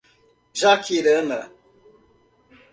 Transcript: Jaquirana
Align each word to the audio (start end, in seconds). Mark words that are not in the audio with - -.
Jaquirana 0.61 1.39